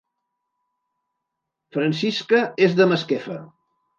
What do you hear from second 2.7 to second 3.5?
de Masquefa